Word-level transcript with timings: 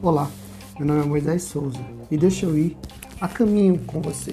Olá, 0.00 0.30
meu 0.78 0.86
nome 0.86 1.02
é 1.02 1.04
Moisés 1.04 1.42
Souza 1.42 1.80
e 2.08 2.16
deixa 2.16 2.46
eu 2.46 2.56
ir 2.56 2.76
a 3.20 3.26
caminho 3.26 3.80
com 3.80 4.00
você. 4.00 4.32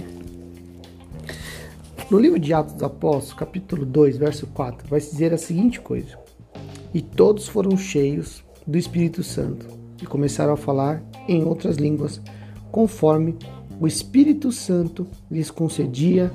No 2.08 2.20
livro 2.20 2.38
de 2.38 2.54
Atos 2.54 2.74
dos 2.74 2.84
Apóstolos, 2.84 3.34
capítulo 3.34 3.84
2, 3.84 4.18
verso 4.18 4.46
4, 4.46 4.88
vai 4.88 5.00
se 5.00 5.10
dizer 5.10 5.34
a 5.34 5.40
seguinte 5.40 5.82
coisa: 5.82 6.20
E 6.94 7.02
todos 7.02 7.48
foram 7.48 7.76
cheios 7.76 8.44
do 8.68 8.78
Espírito 8.78 9.24
Santo 9.24 9.66
e 10.00 10.06
começaram 10.06 10.54
a 10.54 10.58
falar 10.58 11.02
em 11.28 11.44
outras 11.44 11.78
línguas, 11.78 12.22
conforme 12.72 13.36
o 13.80 13.88
Espírito 13.88 14.52
Santo 14.52 15.08
lhes 15.32 15.50
concedia 15.50 16.32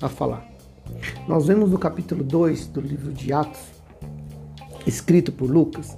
a 0.00 0.08
falar. 0.08 0.44
Nós 1.28 1.46
vemos 1.46 1.70
no 1.70 1.78
capítulo 1.78 2.24
2 2.24 2.66
do 2.66 2.80
livro 2.80 3.12
de 3.12 3.32
Atos, 3.32 3.62
escrito 4.84 5.30
por 5.30 5.48
Lucas, 5.48 5.96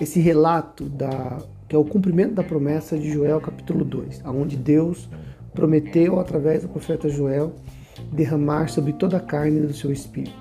esse 0.00 0.20
relato 0.20 0.88
da 0.88 1.38
que 1.72 1.76
é 1.76 1.78
o 1.78 1.86
cumprimento 1.86 2.34
da 2.34 2.42
promessa 2.42 2.98
de 2.98 3.10
Joel 3.10 3.40
capítulo 3.40 3.82
2, 3.82 4.20
onde 4.26 4.58
Deus 4.58 5.08
prometeu 5.54 6.20
através 6.20 6.60
do 6.60 6.68
profeta 6.68 7.08
Joel 7.08 7.54
derramar 8.12 8.68
sobre 8.68 8.92
toda 8.92 9.16
a 9.16 9.20
carne 9.20 9.58
do 9.58 9.72
seu 9.72 9.90
espírito. 9.90 10.36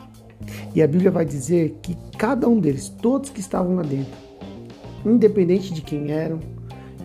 E 0.75 0.81
a 0.81 0.88
Bíblia 0.88 1.09
vai 1.09 1.23
dizer 1.23 1.80
que 1.81 1.95
cada 2.17 2.49
um 2.49 2.59
deles, 2.59 2.89
todos 2.89 3.30
que 3.30 3.39
estavam 3.39 3.75
lá 3.75 3.81
dentro, 3.81 4.12
independente 5.05 5.73
de 5.73 5.81
quem 5.81 6.12
eram, 6.12 6.38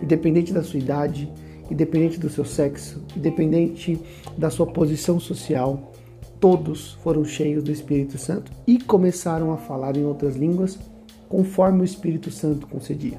independente 0.03 0.51
da 0.51 0.61
sua 0.61 0.79
idade, 0.79 1.31
independente 1.71 2.19
do 2.19 2.29
seu 2.29 2.43
sexo, 2.43 3.01
independente 3.15 3.97
da 4.37 4.49
sua 4.49 4.67
posição 4.67 5.21
social, 5.21 5.93
todos 6.37 6.95
foram 7.01 7.23
cheios 7.23 7.63
do 7.63 7.71
Espírito 7.71 8.17
Santo 8.17 8.51
e 8.67 8.77
começaram 8.77 9.53
a 9.53 9.57
falar 9.57 9.95
em 9.95 10.03
outras 10.03 10.35
línguas 10.35 10.77
conforme 11.29 11.79
o 11.79 11.85
Espírito 11.85 12.29
Santo 12.29 12.67
concedia. 12.67 13.17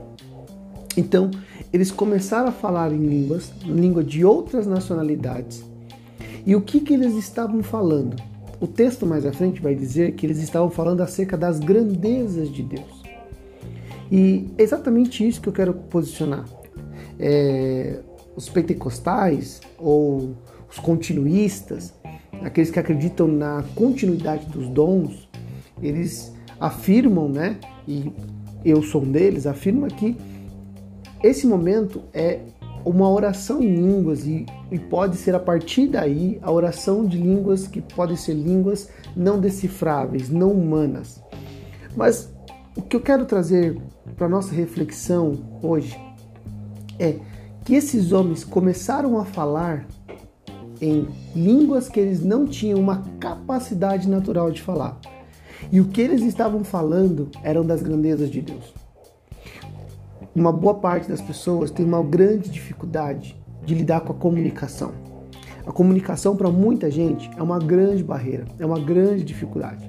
Então, 0.98 1.30
eles 1.72 1.92
começaram 1.92 2.48
a 2.48 2.52
falar 2.52 2.92
em 2.92 3.06
línguas, 3.06 3.52
língua 3.64 4.02
de 4.02 4.24
outras 4.24 4.66
nacionalidades. 4.66 5.64
E 6.44 6.56
o 6.56 6.60
que, 6.60 6.80
que 6.80 6.92
eles 6.92 7.14
estavam 7.14 7.62
falando? 7.62 8.20
O 8.60 8.66
texto 8.66 9.06
mais 9.06 9.24
à 9.24 9.32
frente 9.32 9.62
vai 9.62 9.76
dizer 9.76 10.14
que 10.14 10.26
eles 10.26 10.38
estavam 10.38 10.69
falando 10.69 11.00
acerca 11.00 11.36
das 11.36 11.60
grandezas 11.60 12.52
de 12.52 12.64
Deus. 12.64 13.04
E 14.10 14.50
é 14.58 14.62
exatamente 14.64 15.24
isso 15.24 15.41
que 15.41 15.48
eu 15.48 15.52
quero 15.52 15.72
posicionar. 15.72 16.44
É, 17.16 18.00
os 18.34 18.48
pentecostais 18.48 19.60
ou 19.78 20.34
os 20.69 20.80
continuistas, 20.80 21.94
aqueles 22.42 22.72
que 22.72 22.80
acreditam 22.80 23.28
na 23.28 23.62
continuidade 23.76 24.46
dos 24.46 24.69
dons, 24.69 25.28
eles 25.80 26.32
afirmam, 26.58 27.28
né? 27.28 27.56
E 27.86 28.12
eu 28.64 28.82
sou 28.82 29.02
um 29.02 29.12
deles, 29.12 29.46
afirma 29.46 29.86
que 29.86 30.16
esse 31.22 31.47
momento 31.47 32.02
é 32.14 32.41
uma 32.84 33.11
oração 33.11 33.62
em 33.62 33.74
línguas 33.74 34.24
e, 34.24 34.47
e, 34.70 34.78
pode 34.78 35.16
ser 35.16 35.34
a 35.34 35.41
partir 35.41 35.88
daí 35.88 36.38
a 36.41 36.50
oração 36.50 37.05
de 37.05 37.19
línguas 37.19 37.66
que 37.66 37.80
podem 37.80 38.16
ser 38.16 38.34
línguas 38.34 38.88
não 39.16 39.41
decifráveis, 39.41 40.30
não 40.30 40.52
humanas. 40.52 41.20
Mas 41.97 42.33
o 42.77 42.83
que 42.83 42.97
eu 42.97 43.00
quero 43.00 43.27
trazer 43.27 43.77
para 44.16 44.28
nossa 44.28 44.55
reflexão 44.55 45.38
hoje 45.62 45.98
é 46.98 47.16
que 47.64 47.75
esses 47.75 48.12
homens 48.12 48.44
começaram 48.44 49.19
a 49.19 49.25
falar 49.25 49.86
em 50.80 51.08
línguas 51.34 51.88
que 51.88 51.98
eles 51.98 52.25
não 52.25 52.47
tinham 52.47 52.78
uma 52.78 53.03
capacidade 53.19 54.08
natural 54.08 54.50
de 54.50 54.62
falar. 54.62 54.98
E 55.72 55.80
o 55.80 55.88
que 55.88 56.00
eles 56.00 56.22
estavam 56.22 56.62
falando 56.62 57.28
eram 57.42 57.66
das 57.66 57.82
grandezas 57.82 58.30
de 58.30 58.41
Deus 58.41 58.77
uma 60.39 60.53
boa 60.53 60.75
parte 60.75 61.08
das 61.08 61.20
pessoas 61.20 61.70
tem 61.70 61.84
uma 61.84 62.03
grande 62.03 62.49
dificuldade 62.50 63.37
de 63.65 63.75
lidar 63.75 64.00
com 64.00 64.12
a 64.12 64.15
comunicação. 64.15 64.93
A 65.66 65.72
comunicação 65.72 66.34
para 66.34 66.50
muita 66.50 66.91
gente 66.91 67.31
é 67.37 67.43
uma 67.43 67.59
grande 67.59 68.03
barreira, 68.03 68.47
é 68.59 68.65
uma 68.65 68.78
grande 68.78 69.22
dificuldade. 69.22 69.87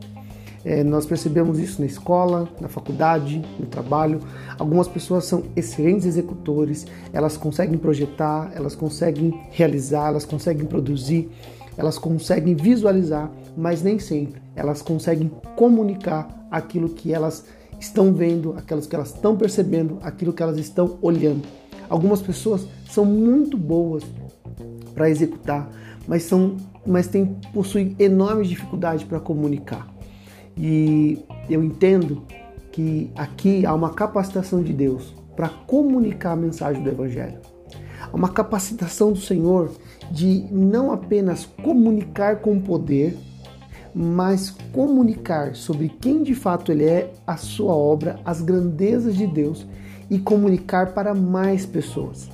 É, 0.66 0.84
nós 0.84 1.06
percebemos 1.06 1.58
isso 1.58 1.80
na 1.80 1.88
escola, 1.88 2.50
na 2.60 2.68
faculdade, 2.68 3.42
no 3.58 3.66
trabalho. 3.66 4.20
Algumas 4.58 4.90
pessoas 4.90 5.24
são 5.24 5.44
excelentes 5.56 6.06
executores, 6.06 6.86
elas 7.14 7.38
conseguem 7.38 7.78
projetar, 7.78 8.52
elas 8.54 8.76
conseguem 8.76 9.40
realizar, 9.52 10.10
elas 10.10 10.26
conseguem 10.26 10.66
produzir, 10.66 11.30
elas 11.78 11.98
conseguem 11.98 12.56
visualizar, 12.56 13.32
mas 13.56 13.82
nem 13.82 14.00
sempre 14.00 14.42
elas 14.54 14.82
conseguem 14.82 15.32
comunicar 15.56 16.28
aquilo 16.52 16.90
que 16.90 17.14
elas 17.14 17.46
estão 17.80 18.14
vendo, 18.14 18.54
aquelas 18.58 18.86
que 18.86 18.96
elas 18.96 19.14
estão 19.14 19.36
percebendo, 19.36 20.00
aquilo 20.02 20.34
que 20.34 20.44
elas 20.44 20.58
estão 20.58 20.98
olhando. 21.02 21.44
Algumas 21.90 22.22
pessoas 22.22 22.68
são 22.90 23.06
muito 23.06 23.58
boas 23.58 24.04
para 24.94 25.10
executar, 25.10 25.70
mas 26.08 26.24
são 26.24 26.58
mas 26.86 27.08
tem, 27.08 27.38
possuem 27.54 27.96
enorme 28.00 28.46
dificuldade 28.46 29.06
para 29.06 29.20
comunicar. 29.20 29.88
E 30.58 31.20
eu 31.50 31.64
entendo 31.64 32.24
que 32.72 33.12
aqui 33.16 33.66
há 33.66 33.74
uma 33.74 33.92
capacitação 33.92 34.64
de 34.64 34.74
Deus 34.74 35.14
para 35.36 35.50
comunicar 35.50 36.32
a 36.32 36.36
mensagem 36.36 36.82
do 36.82 36.90
Evangelho. 36.90 37.40
Há 38.12 38.16
uma 38.16 38.30
capacitação 38.30 39.12
do 39.12 39.20
Senhor 39.20 39.72
de 40.12 40.46
não 40.52 40.92
apenas 40.92 41.46
comunicar 41.46 42.38
com 42.38 42.60
poder, 42.60 43.16
mas 43.94 44.50
comunicar 44.72 45.56
sobre 45.56 45.90
quem 45.90 46.24
de 46.24 46.36
fato 46.36 46.72
ele 46.72 46.86
é, 46.86 47.12
a 47.26 47.38
sua 47.38 47.74
obra, 47.74 48.20
as 48.24 48.42
grandezas 48.42 49.16
de 49.16 49.26
Deus 49.26 49.66
e 50.10 50.18
comunicar 50.18 50.94
para 50.94 51.14
mais 51.14 51.66
pessoas. 51.66 52.30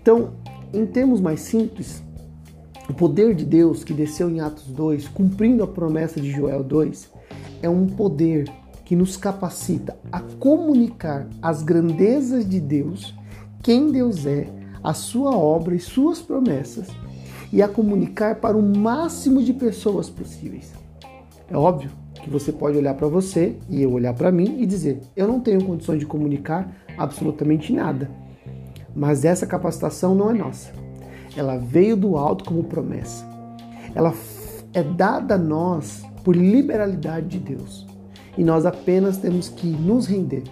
Então, 0.00 0.30
em 0.72 0.86
termos 0.86 1.20
mais 1.20 1.40
simples, 1.40 2.02
o 2.88 2.94
poder 2.94 3.34
de 3.34 3.44
Deus 3.44 3.84
que 3.84 3.92
desceu 3.92 4.28
em 4.28 4.40
Atos 4.40 4.66
2, 4.66 5.08
cumprindo 5.08 5.62
a 5.62 5.66
promessa 5.66 6.20
de 6.20 6.30
Joel 6.30 6.64
2, 6.64 7.10
é 7.62 7.68
um 7.68 7.86
poder 7.86 8.50
que 8.84 8.96
nos 8.96 9.16
capacita 9.16 9.96
a 10.10 10.20
comunicar 10.20 11.28
as 11.40 11.62
grandezas 11.62 12.48
de 12.48 12.60
Deus, 12.60 13.14
quem 13.62 13.92
Deus 13.92 14.26
é, 14.26 14.48
a 14.82 14.92
sua 14.92 15.36
obra 15.36 15.74
e 15.74 15.80
suas 15.80 16.20
promessas 16.20 16.88
e 17.52 17.62
a 17.62 17.68
comunicar 17.68 18.36
para 18.36 18.56
o 18.56 18.62
máximo 18.62 19.42
de 19.42 19.52
pessoas 19.52 20.08
possíveis. 20.08 20.72
É 21.50 21.56
óbvio 21.56 21.90
que 22.22 22.30
você 22.30 22.50
pode 22.50 22.78
olhar 22.78 22.94
para 22.94 23.08
você 23.08 23.56
e 23.68 23.82
eu 23.82 23.92
olhar 23.92 24.14
para 24.14 24.32
mim 24.32 24.60
e 24.60 24.66
dizer: 24.66 25.00
eu 25.14 25.28
não 25.28 25.38
tenho 25.38 25.62
condições 25.64 25.98
de 25.98 26.06
comunicar 26.06 26.74
absolutamente 26.96 27.72
nada. 27.72 28.10
Mas 28.94 29.24
essa 29.24 29.46
capacitação 29.46 30.14
não 30.14 30.30
é 30.30 30.34
nossa. 30.34 30.72
Ela 31.36 31.56
veio 31.56 31.96
do 31.96 32.16
alto 32.16 32.44
como 32.44 32.64
promessa. 32.64 33.26
Ela 33.94 34.14
é 34.72 34.82
dada 34.82 35.34
a 35.34 35.38
nós 35.38 36.02
por 36.24 36.36
liberalidade 36.36 37.26
de 37.26 37.38
Deus. 37.38 37.86
E 38.36 38.44
nós 38.44 38.64
apenas 38.64 39.18
temos 39.18 39.48
que 39.48 39.66
nos 39.66 40.06
render. 40.06 40.44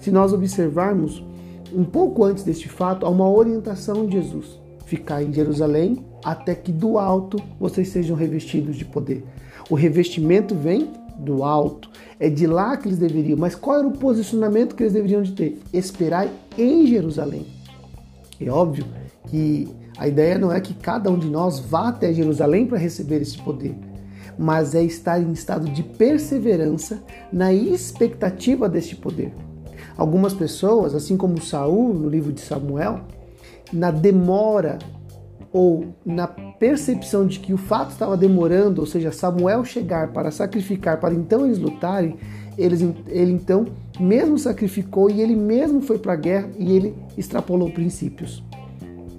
Se 0.00 0.10
nós 0.10 0.32
observarmos 0.32 1.24
um 1.72 1.84
pouco 1.84 2.24
antes 2.24 2.44
deste 2.44 2.68
fato, 2.68 3.06
há 3.06 3.08
uma 3.08 3.28
orientação 3.28 4.06
de 4.06 4.12
Jesus: 4.20 4.58
ficar 4.96 5.22
em 5.22 5.32
Jerusalém 5.32 6.04
até 6.24 6.54
que 6.54 6.70
do 6.70 6.98
alto 6.98 7.38
vocês 7.58 7.88
sejam 7.88 8.16
revestidos 8.16 8.76
de 8.76 8.84
poder. 8.84 9.24
O 9.68 9.74
revestimento 9.74 10.54
vem 10.54 10.90
do 11.18 11.42
alto, 11.42 11.90
é 12.18 12.28
de 12.28 12.46
lá 12.46 12.76
que 12.76 12.88
eles 12.88 12.98
deveriam. 12.98 13.38
Mas 13.38 13.54
qual 13.54 13.78
era 13.78 13.88
o 13.88 13.92
posicionamento 13.92 14.74
que 14.74 14.82
eles 14.82 14.92
deveriam 14.92 15.22
de 15.22 15.32
ter? 15.32 15.60
Esperar 15.72 16.28
em 16.56 16.86
Jerusalém. 16.86 17.46
É 18.40 18.50
óbvio 18.50 18.84
que 19.28 19.68
a 19.96 20.08
ideia 20.08 20.38
não 20.38 20.52
é 20.52 20.60
que 20.60 20.74
cada 20.74 21.10
um 21.10 21.18
de 21.18 21.28
nós 21.28 21.58
vá 21.58 21.88
até 21.88 22.12
Jerusalém 22.12 22.66
para 22.66 22.78
receber 22.78 23.22
esse 23.22 23.38
poder, 23.38 23.74
mas 24.38 24.74
é 24.74 24.82
estar 24.82 25.20
em 25.20 25.32
estado 25.32 25.68
de 25.68 25.82
perseverança 25.82 27.02
na 27.32 27.52
expectativa 27.52 28.68
deste 28.68 28.96
poder. 28.96 29.32
Algumas 29.96 30.34
pessoas, 30.34 30.94
assim 30.94 31.16
como 31.16 31.40
Saul 31.40 31.94
no 31.94 32.08
livro 32.08 32.32
de 32.32 32.40
Samuel, 32.40 33.02
na 33.74 33.90
demora 33.90 34.78
ou 35.52 35.94
na 36.04 36.26
percepção 36.26 37.26
de 37.26 37.38
que 37.38 37.52
o 37.52 37.58
fato 37.58 37.90
estava 37.90 38.16
demorando, 38.16 38.80
ou 38.80 38.86
seja, 38.86 39.12
Samuel 39.12 39.64
chegar 39.64 40.12
para 40.12 40.30
sacrificar, 40.30 40.98
para 40.98 41.14
então 41.14 41.44
eles 41.44 41.58
lutarem, 41.58 42.16
eles, 42.56 42.80
ele 43.08 43.32
então 43.32 43.66
mesmo 44.00 44.38
sacrificou 44.38 45.10
e 45.10 45.20
ele 45.20 45.36
mesmo 45.36 45.80
foi 45.80 45.98
para 45.98 46.14
a 46.14 46.16
guerra 46.16 46.50
e 46.58 46.72
ele 46.72 46.94
extrapolou 47.16 47.70
princípios. 47.70 48.42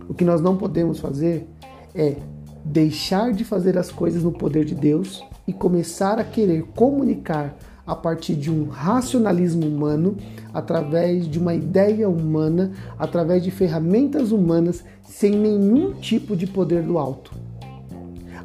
O 0.09 0.13
que 0.13 0.25
nós 0.25 0.41
não 0.41 0.57
podemos 0.57 0.99
fazer 0.99 1.47
é 1.93 2.15
deixar 2.63 3.31
de 3.31 3.45
fazer 3.45 3.77
as 3.77 3.91
coisas 3.91 4.23
no 4.23 4.31
poder 4.31 4.65
de 4.65 4.75
Deus 4.75 5.23
e 5.47 5.53
começar 5.53 6.19
a 6.19 6.23
querer 6.23 6.63
comunicar 6.75 7.55
a 7.85 7.95
partir 7.95 8.35
de 8.35 8.51
um 8.51 8.69
racionalismo 8.69 9.65
humano, 9.65 10.17
através 10.53 11.27
de 11.27 11.37
uma 11.37 11.53
ideia 11.53 12.09
humana, 12.09 12.71
através 12.97 13.43
de 13.43 13.51
ferramentas 13.51 14.31
humanas, 14.31 14.83
sem 15.03 15.31
nenhum 15.31 15.93
tipo 15.93 16.35
de 16.35 16.47
poder 16.47 16.83
do 16.83 16.97
alto. 16.97 17.31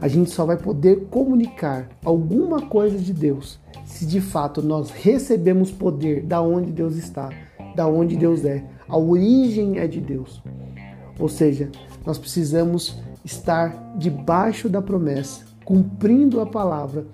A 0.01 0.09
gente 0.09 0.31
só 0.31 0.45
vai 0.45 0.57
poder 0.57 1.07
comunicar 1.11 1.89
alguma 2.05 2.63
coisa 2.63 2.99
de 2.99 3.13
Deus 3.13 3.59
se 3.91 4.07
de 4.07 4.21
fato 4.21 4.63
nós 4.63 4.91
recebemos 4.91 5.71
poder 5.71 6.23
da 6.23 6.41
onde 6.41 6.71
Deus 6.71 6.97
está, 6.97 7.29
da 7.75 7.87
onde 7.87 8.17
Deus 8.17 8.45
é, 8.45 8.65
A 8.89 8.97
origem 8.97 9.79
é 9.79 9.87
de 9.87 10.01
Deus. 10.01 10.43
Ou 11.19 11.29
seja, 11.29 11.71
nós 12.07 12.17
precisamos 12.17 12.99
estar 13.25 13.95
debaixo 13.97 14.69
da 14.69 14.81
promessa, 14.81 15.45
cumprindo 15.65 16.41
a 16.41 16.47
palavra 16.47 17.05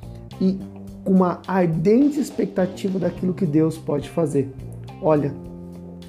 e 0.41 0.59
com 1.07 1.13
uma 1.13 1.41
ardente 1.47 2.19
expectativa 2.19 2.99
daquilo 2.99 3.33
que 3.33 3.47
Deus 3.47 3.79
pode 3.79 4.11
fazer. 4.11 4.53
Olha, 5.01 5.33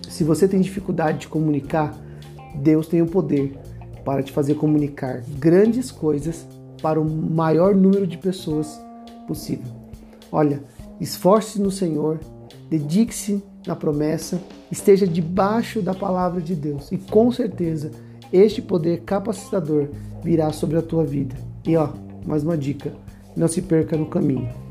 se 0.09 0.23
você 0.23 0.47
tem 0.47 0.59
dificuldade 0.59 1.19
de 1.19 1.27
comunicar, 1.27 1.95
Deus 2.55 2.87
tem 2.87 3.03
o 3.03 3.05
poder 3.05 3.55
para 4.03 4.23
te 4.23 4.31
fazer 4.31 4.55
comunicar 4.55 5.21
grandes 5.37 5.91
coisas 5.91 6.47
para 6.81 6.99
o 6.99 7.05
maior 7.07 7.75
número 7.75 8.07
de 8.07 8.17
pessoas 8.17 8.81
possível. 9.27 9.71
Olha, 10.31 10.63
esforce-se 10.99 11.61
no 11.61 11.69
Senhor, 11.69 12.19
dedique-se 12.67 13.43
na 13.67 13.75
promessa, 13.75 14.41
esteja 14.71 15.05
debaixo 15.05 15.79
da 15.79 15.93
palavra 15.93 16.41
de 16.41 16.55
Deus 16.55 16.91
e 16.91 16.97
com 16.97 17.31
certeza 17.31 17.91
este 18.33 18.63
poder 18.63 19.01
capacitador 19.01 19.89
virá 20.23 20.51
sobre 20.51 20.77
a 20.77 20.81
tua 20.81 21.05
vida. 21.05 21.35
E 21.67 21.77
ó, 21.77 21.89
mais 22.25 22.43
uma 22.43 22.57
dica: 22.57 22.91
não 23.35 23.47
se 23.47 23.61
perca 23.61 23.95
no 23.95 24.07
caminho. 24.07 24.66